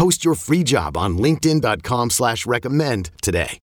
[0.00, 3.58] Post your free job on LinkedIn.com slash recommend today.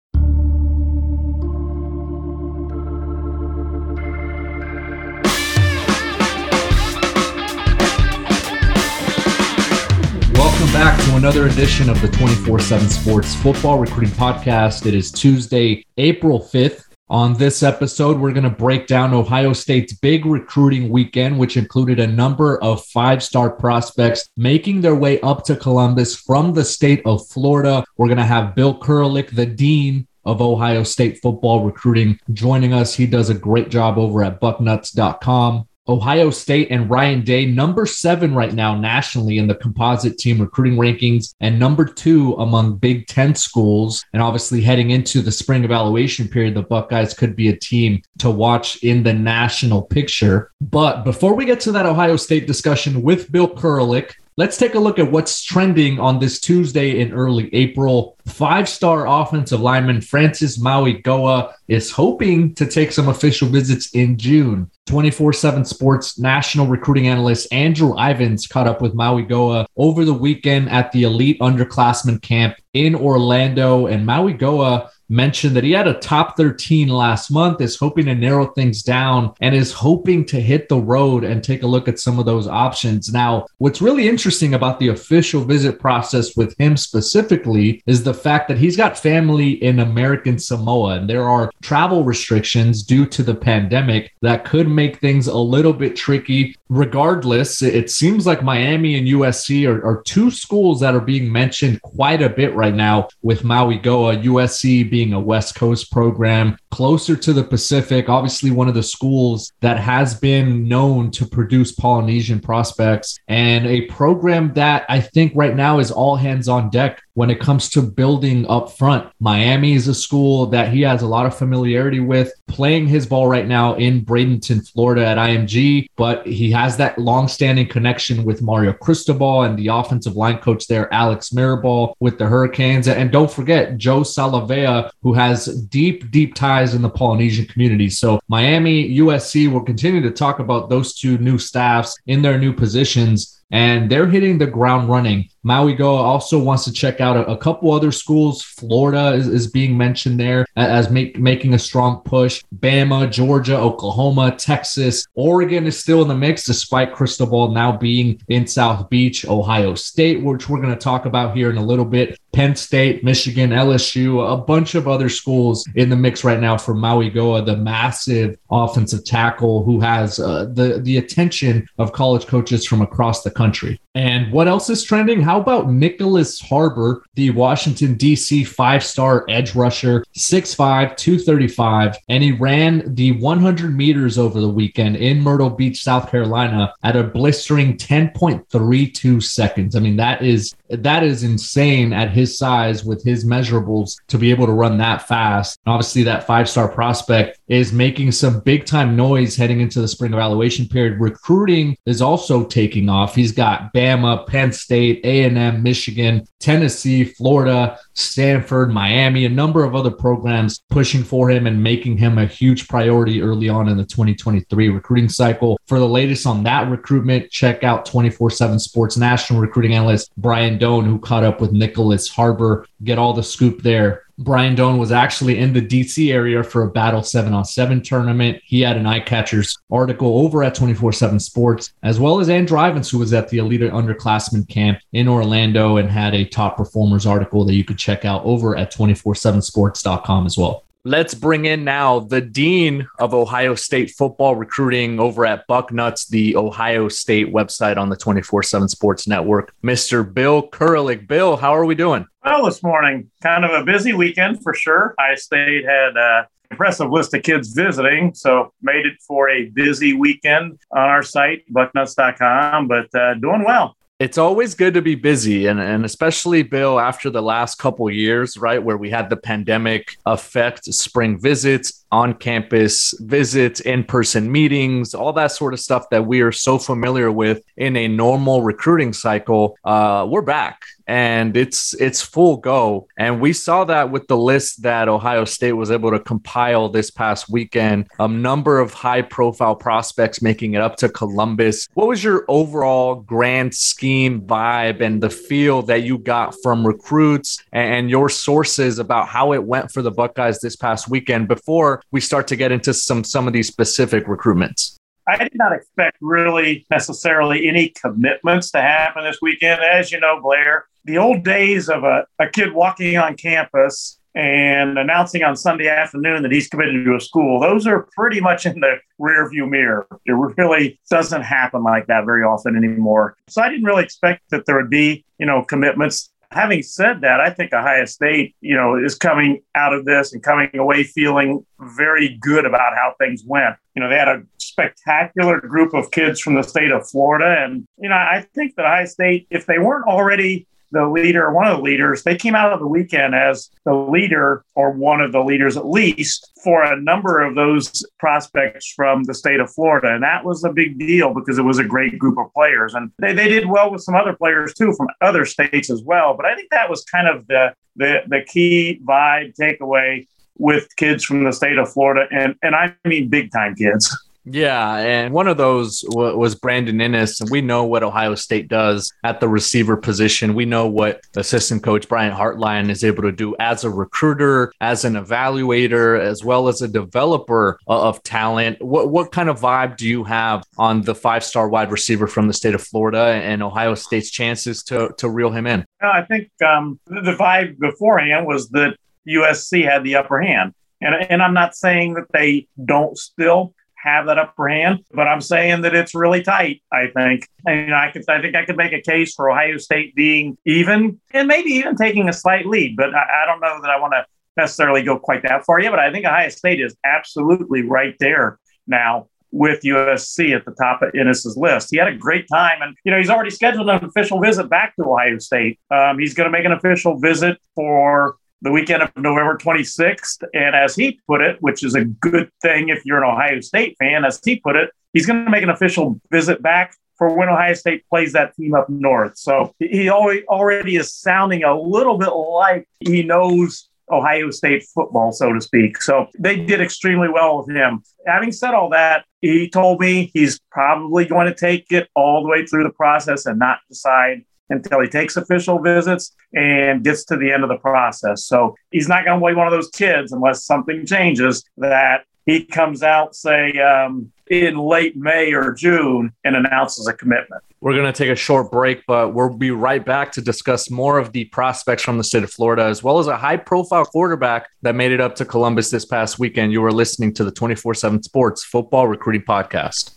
[10.35, 14.85] Welcome back to another edition of the 24 7 Sports Football Recruiting Podcast.
[14.85, 16.86] It is Tuesday, April 5th.
[17.09, 22.01] On this episode, we're going to break down Ohio State's big recruiting weekend, which included
[22.01, 27.01] a number of five star prospects making their way up to Columbus from the state
[27.05, 27.85] of Florida.
[27.95, 32.93] We're going to have Bill Kurelic, the dean of Ohio State football recruiting, joining us.
[32.93, 35.65] He does a great job over at bucknuts.com.
[35.89, 40.77] Ohio State and Ryan Day, number seven right now nationally in the composite team recruiting
[40.77, 44.03] rankings, and number two among Big Ten schools.
[44.13, 48.29] And obviously, heading into the spring evaluation period, the Buckeyes could be a team to
[48.29, 50.51] watch in the national picture.
[50.61, 54.79] But before we get to that Ohio State discussion with Bill Kurelic, Let's take a
[54.79, 58.19] look at what's trending on this Tuesday in early April.
[58.27, 64.69] Five star offensive lineman Francis Mauigoa is hoping to take some official visits in June.
[64.85, 70.69] 24 7 Sports national recruiting analyst Andrew Ivins caught up with Mauigoa over the weekend
[70.69, 73.87] at the elite underclassmen camp in Orlando.
[73.87, 78.47] And Mauigoa mentioned that he had a top 13 last month, is hoping to narrow
[78.47, 82.19] things down, and is hoping to hit the road and take a look at some
[82.19, 83.11] of those options.
[83.11, 88.47] Now, what's really interesting about the official visit process with him specifically is the fact
[88.47, 93.35] that he's got family in American Samoa, and there are travel restrictions due to the
[93.35, 96.55] pandemic that could make things a little bit tricky.
[96.69, 101.81] Regardless, it seems like Miami and USC are, are two schools that are being mentioned
[101.81, 107.15] quite a bit right now with Mauigoa, USC being being a West Coast program closer
[107.15, 108.09] to the Pacific.
[108.09, 113.81] Obviously, one of the schools that has been known to produce Polynesian prospects and a
[113.87, 117.81] program that I think right now is all hands on deck when it comes to
[117.81, 119.09] building up front.
[119.19, 123.27] Miami is a school that he has a lot of familiarity with, playing his ball
[123.27, 128.71] right now in Bradenton, Florida at IMG, but he has that long-standing connection with Mario
[128.73, 132.87] Cristobal and the offensive line coach there, Alex Mirabal with the Hurricanes.
[132.87, 137.89] And don't forget Joe Salavea, who has deep, deep ties in the Polynesian community.
[137.89, 142.53] So Miami, USC, will continue to talk about those two new staffs in their new
[142.53, 145.29] positions and they're hitting the ground running.
[145.45, 148.41] Mauigoa also wants to check out a, a couple other schools.
[148.41, 152.43] Florida is, is being mentioned there as make, making a strong push.
[152.59, 158.45] Bama, Georgia, Oklahoma, Texas, Oregon is still in the mix, despite Cristobal now being in
[158.45, 162.19] South Beach, Ohio State, which we're going to talk about here in a little bit.
[162.33, 166.75] Penn State, Michigan, LSU, a bunch of other schools in the mix right now for
[166.75, 172.81] Mauigoa, the massive offensive tackle who has uh, the the attention of college coaches from
[172.81, 173.79] across the country.
[173.97, 175.23] And what else is trending?
[175.23, 178.43] How about Nyckoles Harbor, the Washington, D.C.
[178.43, 184.97] five star edge rusher, 6'5, 235, and he ran the 100 meters over the weekend
[184.97, 189.75] in Myrtle Beach, South Carolina at a blistering 10.32 seconds.
[189.75, 194.29] I mean, that is that is insane at his size with his measurables to be
[194.29, 195.59] able to run that fast.
[195.65, 199.87] And obviously, that five star prospect is making some big time noise heading into the
[199.87, 200.99] spring evaluation period.
[200.99, 203.15] Recruiting is also taking off.
[203.15, 209.91] He's got Bama, Penn State, A&M, Michigan, Tennessee, Florida, Stanford, Miami, a number of other
[209.91, 214.69] programs pushing for him and making him a huge priority early on in the 2023
[214.69, 215.57] recruiting cycle.
[215.67, 220.57] For the latest on that recruitment, check out 24 7 Sports National Recruiting Analyst Brian
[220.57, 222.65] Dohn, who caught up with Nyckoles Harbor.
[222.83, 224.03] Get all the scoop there.
[224.19, 228.41] Brian Dohn was actually in the DC area for a Battle 7 on 7 tournament.
[228.43, 232.57] He had an eye catchers article over at 24 7 Sports, as well as Andrew
[232.57, 237.05] Ivins, who was at the Elite Underclassmen camp in Orlando and had a top performers
[237.05, 240.63] article that you could check out over at 247sports.com as well.
[240.83, 246.37] Let's bring in now the Dean of Ohio State football recruiting over at Bucknuts, the
[246.37, 250.11] Ohio State website on the 24 7 Sports Network, Mr.
[250.11, 251.05] Bill Kurelic.
[251.05, 252.07] Bill, how are we doing?
[252.29, 254.93] Well, this morning, kind of a busy weekend for sure.
[254.99, 259.93] High State had a impressive list of kids visiting, so made it for a busy
[259.93, 263.77] weekend on our site, bucknuts.com, but uh, doing well.
[263.99, 268.37] It's always good to be busy, and, and especially Bill after the last couple years,
[268.37, 274.93] right, where we had the pandemic affect spring visits, on campus visits, in person meetings,
[274.93, 278.91] all that sort of stuff that we are so familiar with in a normal recruiting
[278.91, 279.57] cycle.
[279.63, 282.87] Uh, we're back and it's it's full go.
[282.97, 286.89] And we saw that with the list that Ohio State was able to compile this
[286.89, 287.87] past weekend.
[287.99, 291.67] A number of high profile prospects making it up to Columbus.
[291.73, 297.43] What was your overall grand scheme vibe and the feel that you got from recruits
[297.51, 301.99] and your sources about how it went for the Buckeyes this past weekend before we
[301.99, 304.77] start to get into some some of these specific recruitments?
[305.07, 309.61] I did not expect really necessarily any commitments to happen this weekend.
[309.61, 314.79] As you know, Blair, the old days of a, a kid walking on campus and
[314.79, 318.59] announcing on Sunday afternoon that he's committed to a school, those are pretty much in
[318.61, 319.85] the rearview mirror.
[320.05, 323.15] It really doesn't happen like that very often anymore.
[323.27, 327.19] So I didn't really expect that there would be, you know, commitments having said that,
[327.19, 331.45] I think Ohio State, you know, is coming out of this and coming away feeling
[331.59, 333.55] very good about how things went.
[333.75, 337.43] You know, they had a spectacular group of kids from the state of Florida.
[337.43, 341.47] And, you know, I think that Ohio State, if they weren't already the leader, one
[341.47, 345.11] of the leaders, they came out of the weekend as the leader or one of
[345.11, 349.93] the leaders at least for a number of those prospects from the state of Florida.
[349.93, 352.73] And that was a big deal because it was a great group of players.
[352.73, 356.15] And they, they did well with some other players too from other states as well.
[356.15, 360.07] But I think that was kind of the the, the key vibe takeaway
[360.39, 362.07] with kids from the state of Florida.
[362.11, 363.95] And and I mean big time kids.
[364.29, 368.49] Yeah, and one of those w- was Brandon Inniss, and we know what Ohio State
[368.49, 370.35] does at the receiver position.
[370.35, 374.83] We know what assistant coach Brian Hartline is able to do as a recruiter, as
[374.83, 378.61] an evaluator, as well as a developer of talent.
[378.61, 382.27] What what kind of vibe do you have on the five star wide receiver from
[382.27, 385.65] the state of Florida and Ohio State's chances to to reel him in?
[385.81, 388.75] I think um, the vibe beforehand was that
[389.07, 390.53] USC had the upper hand.
[390.81, 394.79] And, and I'm not saying that they don't still have that upper hand.
[394.91, 396.61] But I'm saying that it's really tight.
[396.71, 399.95] I think, and I could, I think I could make a case for Ohio State
[399.95, 402.75] being even, and maybe even taking a slight lead.
[402.75, 405.71] But I, I don't know that I want to necessarily go quite that far yet.
[405.71, 410.81] But I think Ohio State is absolutely right there now with USC at the top
[410.81, 411.69] of Inniss's list.
[411.71, 414.75] He had a great time, and you know he's already scheduled an official visit back
[414.77, 415.59] to Ohio State.
[415.69, 420.23] Um, he's going to make an official visit for the weekend of November 26th.
[420.33, 423.75] And as he put it, which is a good thing if you're an Ohio State
[423.79, 427.29] fan, as he put it, he's going to make an official visit back for when
[427.29, 429.17] Ohio State plays that team up north.
[429.17, 435.31] So he already is sounding a little bit like he knows Ohio State football, so
[435.31, 435.81] to speak.
[435.81, 437.83] So they did extremely well with him.
[438.05, 442.29] Having said all that, he told me he's probably going to take it all the
[442.29, 447.17] way through the process and not decide until he takes official visits and gets to
[447.17, 448.25] the end of the process.
[448.25, 452.43] So he's not going to be one of those kids unless something changes that he
[452.43, 457.41] comes out, say, um, in late May or June and announces a commitment.
[457.61, 460.99] We're going to take a short break, but we'll be right back to discuss more
[460.99, 464.49] of the prospects from the state of Florida, as well as a high profile quarterback
[464.61, 466.51] that made it up to Columbus this past weekend.
[466.51, 469.96] You were listening to the 24 7 Sports Football Recruiting Podcast.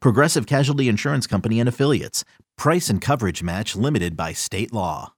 [0.00, 2.24] Progressive Casualty Insurance Company and Affiliates.
[2.56, 5.14] Price and coverage match limited by state law.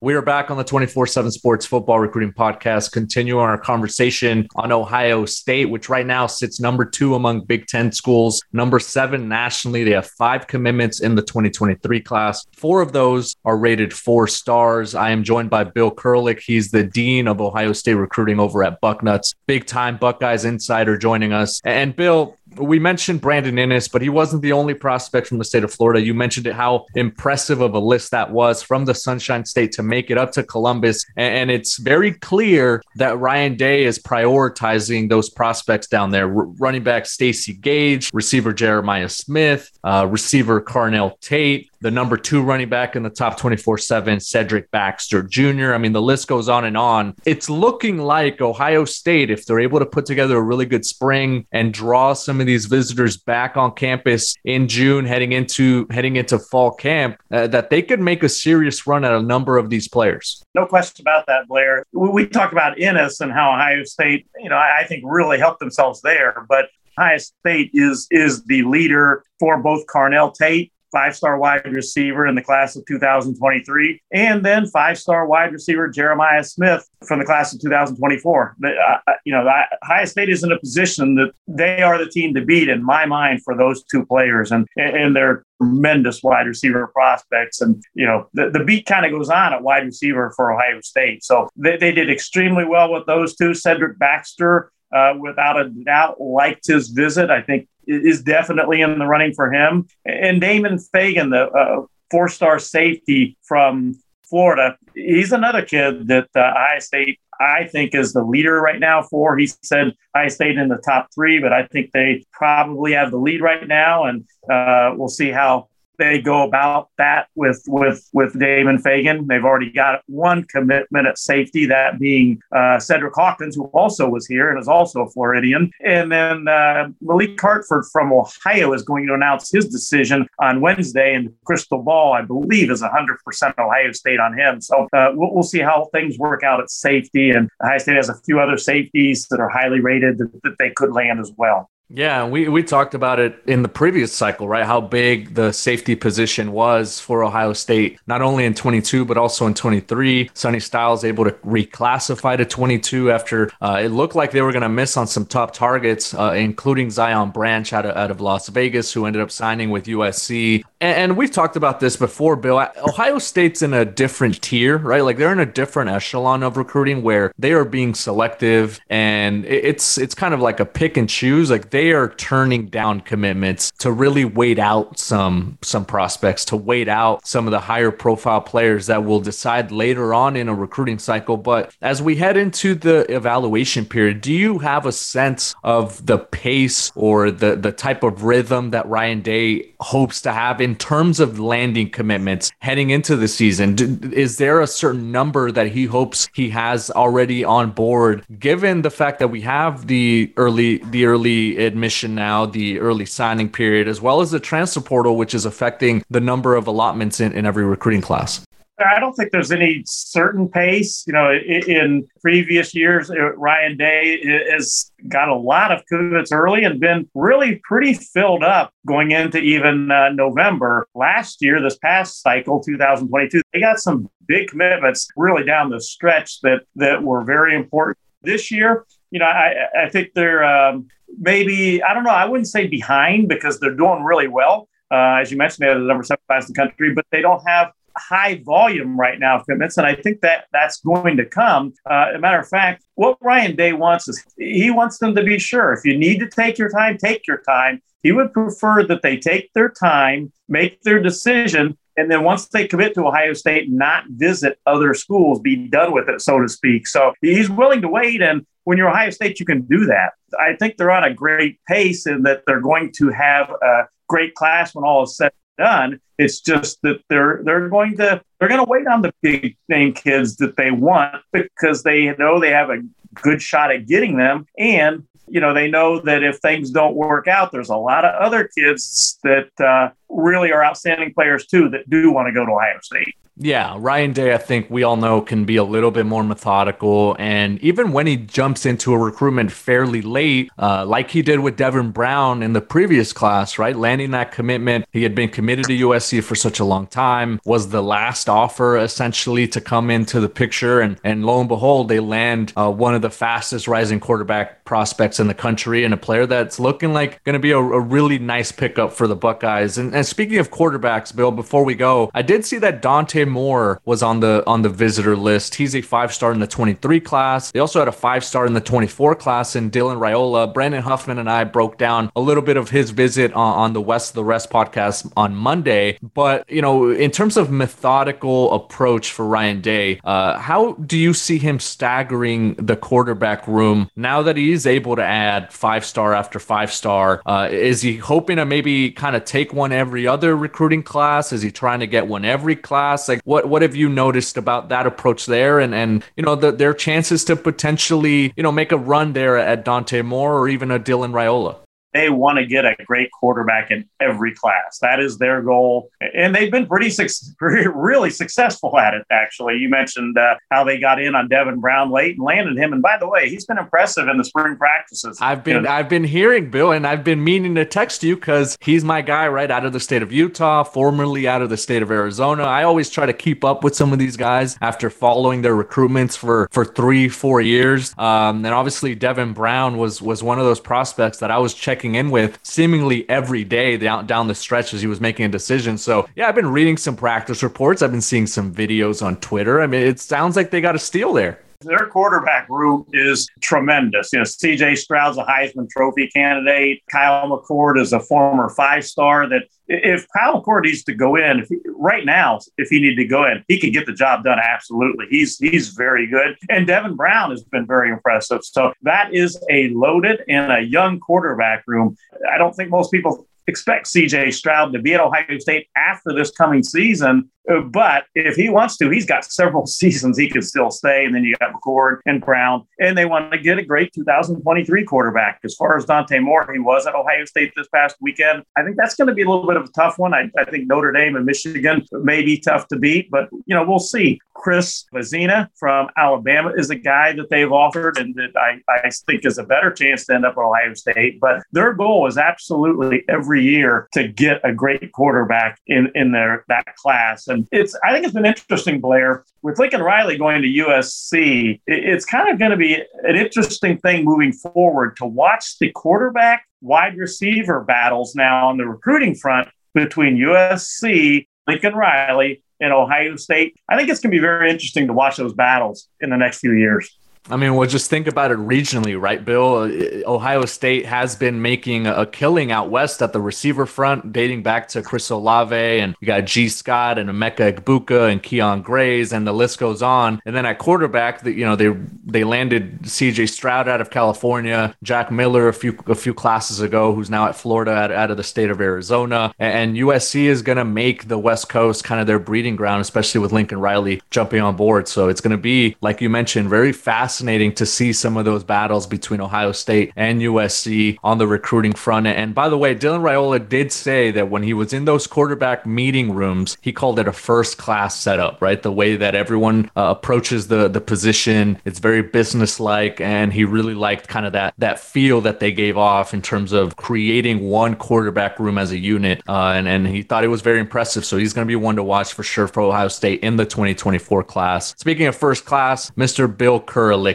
[0.00, 4.70] We are back on the 24 7 Sports Football Recruiting Podcast, continuing our conversation on
[4.70, 9.82] Ohio State, which right now sits number two among Big Ten schools, number seven nationally.
[9.82, 12.46] They have five commitments in the 2023 class.
[12.54, 14.94] Four of those are rated four stars.
[14.94, 16.42] I am joined by Bill Kurelic.
[16.46, 19.34] He's the Dean of Ohio State Recruiting over at Bucknuts.
[19.48, 21.60] Big time Buckeyes insider joining us.
[21.64, 25.64] And Bill, we mentioned Brandon Inniss, but he wasn't the only prospect from the state
[25.64, 26.00] of Florida.
[26.00, 29.82] You mentioned it, how impressive of a list that was from the Sunshine State to
[29.82, 31.04] make it up to Columbus.
[31.16, 36.24] And it's very clear that Ryan Day is prioritizing those prospects down there.
[36.24, 42.42] R- running back Stacy Gage, receiver Jeremiah Smith, uh, receiver Carnell Tate, the number two
[42.42, 45.72] running back in the top 24 7, Cedric Baxter Jr.
[45.72, 47.14] I mean, the list goes on and on.
[47.24, 51.46] It's looking like Ohio State, if they're able to put together a really good spring
[51.52, 56.38] and draw some of these visitors back on campus in June, heading into heading into
[56.38, 59.88] fall camp, uh, that they could make a serious run at a number of these
[59.88, 60.42] players.
[60.54, 61.84] No question about that, Blair.
[61.92, 65.60] We, talked about Inniss and how Ohio State, you know, I, I think really helped
[65.60, 66.66] themselves there, but
[66.98, 72.34] Ohio State is is the leader for both Carnell Tate five star wide receiver in
[72.34, 77.52] the class of 2023, and then five star wide receiver Jeremiah Smith from the class
[77.52, 78.56] of 2024.
[78.62, 79.48] Uh, uh, you know,
[79.84, 83.06] Ohio State is in a position that they are the team to beat in my
[83.06, 87.60] mind for those two players, and and they're tremendous wide receiver prospects.
[87.60, 90.80] And, you know, the, the beat kind of goes on at wide receiver for Ohio
[90.80, 91.24] State.
[91.24, 93.54] So they, they did extremely well with those two.
[93.54, 97.30] Cedric Baxter, uh, without a doubt, liked his visit.
[97.30, 99.88] I think is definitely in the running for him.
[100.04, 106.40] And Damon Fagan, the uh, four star safety from Florida, he's another kid that uh,
[106.40, 109.38] Ohio State, I think, is the leader right now for.
[109.38, 113.16] He said Ohio State in the top three, but I think they probably have the
[113.16, 114.04] lead right now.
[114.04, 115.68] And uh, we'll see how
[115.98, 119.26] they go about that with with with Damon Fagan.
[119.26, 124.26] They've already got one commitment at safety, that being uh, Cedric Hawkins, who also was
[124.26, 125.70] here and is also a Floridian.
[125.84, 131.14] And then uh, Malik Hartford from Ohio is going to announce his decision on Wednesday.
[131.14, 134.60] And crystal ball, I believe, is 100% Ohio State on him.
[134.60, 137.30] So uh, we'll, we'll, see how things work out at safety.
[137.30, 140.70] And Ohio State has a few other safeties that are highly rated that, that they
[140.70, 141.70] could land as well.
[141.90, 144.66] Yeah, we, we talked about it in the previous cycle, right?
[144.66, 149.46] How big the safety position was for Ohio State, not only in 22, but also
[149.46, 150.30] in 23.
[150.34, 154.62] Sonny Styles able to reclassify to 22 after uh, it looked like they were going
[154.62, 158.48] to miss on some top targets, uh, including Zion Branch out of, out of Las
[158.50, 160.64] Vegas, who ended up signing with USC.
[160.82, 162.68] And, and we've talked about this before, Bill.
[162.82, 165.02] Ohio State's in a different tier, right?
[165.02, 169.96] Like they're in a different echelon of recruiting where they are being selective and it's
[169.96, 171.50] it's kind of like a pick and choose.
[171.50, 176.88] Like they are turning down commitments to really wait out some some prospects, to wait
[176.88, 180.98] out some of the higher profile players that will decide later on in a recruiting
[180.98, 181.36] cycle.
[181.36, 186.18] But as we head into the evaluation period, do you have a sense of the
[186.18, 191.20] pace or the the type of rhythm that Ryan Day hopes to have in terms
[191.20, 193.76] of landing commitments heading into the season?
[194.12, 198.90] Is there a certain number that he hopes he has already on board, given the
[198.90, 204.00] fact that we have the early the early admission now, the early signing period, as
[204.00, 207.64] well as the transfer portal, which is affecting the number of allotments in, in every
[207.64, 208.44] recruiting class?
[208.78, 211.04] I don't think there's any certain pace.
[211.06, 214.20] You know, in previous years, uh, Ryan Day
[214.50, 219.38] has got a lot of commits early and been really pretty filled up going into
[219.38, 220.86] even uh, November.
[220.94, 226.40] Last year, this past cycle, 2022, they got some big commitments really down the stretch
[226.42, 227.98] that that were very important.
[228.22, 230.88] This year, you know, I, I think they're um,
[231.18, 232.10] maybe I don't know.
[232.10, 234.68] I wouldn't say behind because they're doing really well.
[234.90, 237.20] Uh, as you mentioned, they are the number seven class in the country, but they
[237.20, 241.74] don't have high volume right now commitments, and I think that that's going to come.
[241.90, 245.38] Uh, a matter of fact, what Ryan Day wants is he wants them to be
[245.38, 245.72] sure.
[245.72, 247.82] If you need to take your time, take your time.
[248.02, 252.68] He would prefer that they take their time, make their decision, and then once they
[252.68, 256.86] commit to Ohio State, not visit other schools, be done with it, so to speak.
[256.86, 258.22] So he's willing to wait.
[258.22, 260.12] And when you're Ohio State, you can do that.
[260.38, 264.36] I think they're on a great pace in that they're going to have a great
[264.36, 266.00] class when all is said and done.
[266.18, 269.92] It's just that they're they're going to they're going to wait on the big name
[269.92, 272.78] kids that they want because they know they have a
[273.14, 277.28] good shot at getting them and you know, they know that if things don't work
[277.28, 281.88] out, there's a lot of other kids that uh, really are outstanding players too that
[281.88, 283.14] do want to go to Ohio State.
[283.40, 287.14] Yeah, Ryan Day, I think we all know can be a little bit more methodical.
[287.20, 291.56] And even when he jumps into a recruitment fairly late, uh, like he did with
[291.56, 293.76] Devin Brown in the previous class, right?
[293.76, 294.86] Landing that commitment.
[294.92, 298.76] He had been committed to USC for such a long time, was the last offer
[298.76, 300.80] essentially to come into the picture.
[300.80, 305.20] And, and lo and behold, they land uh, one of the fastest rising quarterback prospects
[305.20, 308.18] in the country and a player that's looking like going to be a, a, really
[308.18, 309.78] nice pickup for the Buckeyes.
[309.78, 313.80] And, and speaking of quarterbacks, Bill, before we go, I did see that Dante Moore
[313.84, 315.54] was on the on the visitor list.
[315.54, 317.52] He's a five star in the 23 class.
[317.52, 320.52] They also had a five star in the 24 class in Dylan Raiola.
[320.52, 323.80] Brandon Huffman and I broke down a little bit of his visit on, on the
[323.80, 325.98] West of the Rest podcast on Monday.
[326.14, 331.14] But you know, in terms of methodical approach for Ryan Day, uh, how do you
[331.14, 336.14] see him staggering the quarterback room now that he is able to add five star
[336.14, 337.22] after five star?
[337.26, 341.32] Uh, is he hoping to maybe kind of take one every other recruiting class?
[341.32, 343.08] Is he trying to get one every class?
[343.08, 346.52] Like, what what have you noticed about that approach there, and and you know the,
[346.52, 350.70] their chances to potentially you know make a run there at Dante Moore or even
[350.70, 351.56] a Dylan Raiola?
[351.94, 354.78] They want to get a great quarterback in every class.
[354.80, 355.90] That is their goal.
[356.00, 356.94] And they've been pretty,
[357.40, 359.56] really successful at it, actually.
[359.56, 362.72] You mentioned uh, how they got in on Devin Brown late and landed him.
[362.72, 365.18] And by the way, he's been impressive in the spring practices.
[365.20, 368.16] I've been, you know, I've been hearing Bill, and I've been meaning to text you
[368.16, 371.56] because he's my guy right out of the state of Utah, formerly out of the
[371.56, 372.42] state of Arizona.
[372.44, 376.16] I always try to keep up with some of these guys after following their recruitments
[376.16, 377.94] for, for three, four years.
[377.98, 381.77] Um, and obviously Devin Brown was, was one of those prospects that I was checking
[381.78, 385.28] checking in with seemingly every day down, down the stretch as he was making a
[385.28, 385.78] decision.
[385.78, 387.82] So, yeah, I've been reading some practice reports.
[387.82, 389.62] I've been seeing some videos on Twitter.
[389.62, 391.38] I mean, it sounds like they got a steal there.
[391.62, 394.12] Their quarterback room is tremendous.
[394.12, 396.84] You know, CJ Stroud's a Heisman Trophy candidate.
[396.88, 399.28] Kyle McCord is a former five star.
[399.28, 403.08] That if Kyle McCord needs to go in, he, right now, if he needed to
[403.08, 404.38] go in, he could get the job done.
[404.40, 406.36] Absolutely, he's he's very good.
[406.48, 408.44] And Devin Brown has been very impressive.
[408.44, 411.96] So that is a loaded and a young quarterback room.
[412.32, 416.30] I don't think most people expect CJ Stroud to be at Ohio State after this
[416.30, 417.30] coming season.
[417.48, 421.04] But if he wants to, he's got several seasons he can still stay.
[421.04, 424.84] And then you got McCord and Brown, and they want to get a great 2023
[424.84, 425.40] quarterback.
[425.44, 428.42] As far as Dante Moore, he was at Ohio State this past weekend.
[428.56, 430.14] I think that's going to be a little bit of a tough one.
[430.14, 433.64] I, I think Notre Dame and Michigan may be tough to beat, but you know
[433.64, 434.20] we'll see.
[434.38, 439.26] Chris Vizzina from Alabama is a guy that they've offered and that I, I think
[439.26, 441.20] is a better chance to end up at Ohio State.
[441.20, 446.44] But their goal is absolutely every year to get a great quarterback in, in their
[446.48, 447.26] that class.
[447.26, 451.60] And it's I think it's been interesting, Blair, with Lincoln Riley going to USC.
[451.66, 456.46] It's kind of going to be an interesting thing moving forward to watch the quarterback
[456.60, 463.56] wide receiver battles now on the recruiting front between USC, Lincoln Riley, and Ohio State.
[463.68, 466.38] I think it's going to be very interesting to watch those battles in the next
[466.38, 466.98] few years.
[467.30, 469.58] I mean, well, just think about it regionally, right, Bill?
[469.58, 474.42] Uh, Ohio State has been making a killing out west at the receiver front, dating
[474.42, 479.12] back to Chris Olave, and you got Gee Scott and Emeka Egbuka and Kyion Grayes,
[479.12, 480.20] and the list goes on.
[480.24, 481.68] And then at quarterback, you know, they
[482.04, 483.26] they landed C.J.
[483.26, 487.36] Stroud out of California, Jack Miller a few a few classes ago, who's now at
[487.36, 491.18] Florida, out, out of the state of Arizona, and USC is going to make the
[491.18, 494.88] West Coast kind of their breeding ground, especially with Lincoln Riley jumping on board.
[494.88, 498.24] So it's going to be, like you mentioned, very fast fascinating to see some of
[498.24, 502.06] those battles between Ohio State and USC on the recruiting front.
[502.06, 505.66] And by the way, Dylan Raiola did say that when he was in those quarterback
[505.66, 508.62] meeting rooms, he called it a first class setup, right?
[508.62, 513.74] The way that everyone uh, approaches the the position, it's very businesslike, and he really
[513.74, 517.74] liked kind of that that feel that they gave off in terms of creating one
[517.74, 519.24] quarterback room as a unit.
[519.26, 521.04] Uh, and and he thought it was very impressive.
[521.04, 523.44] So he's going to be one to watch for sure for Ohio State in the
[523.44, 524.76] 2024 class.
[524.78, 526.28] Speaking of first class, Mr.
[526.28, 526.60] Bill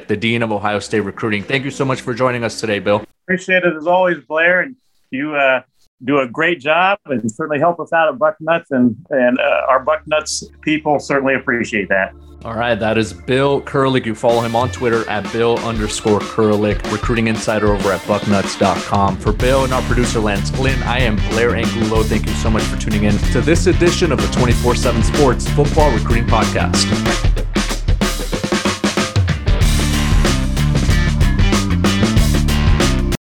[0.01, 1.43] The Dean of Ohio State Recruiting.
[1.43, 3.03] Thank you so much for joining us today, Bill.
[3.25, 4.61] Appreciate it as always, Blair.
[4.61, 4.75] And
[5.11, 5.61] you uh,
[6.03, 9.83] do a great job and certainly help us out at Bucknuts, and, and uh, our
[9.85, 12.13] Bucknuts people certainly appreciate that.
[12.43, 14.05] All right, that is Bill Kurelic.
[14.05, 19.17] You follow him on Twitter at Bill underscore Kurelic, recruiting insider over at bucknuts.com.
[19.17, 22.03] For Bill and our producer Lance Flynn, I am Blair Angulo.
[22.03, 25.47] Thank you so much for tuning in to this edition of the 24 7 Sports
[25.51, 27.52] Football Recruiting Podcast.